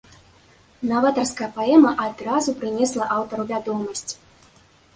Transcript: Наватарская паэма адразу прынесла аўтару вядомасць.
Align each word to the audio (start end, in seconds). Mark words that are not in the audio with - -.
Наватарская 0.91 1.49
паэма 1.59 1.91
адразу 2.07 2.55
прынесла 2.63 3.11
аўтару 3.17 3.49
вядомасць. 3.55 4.11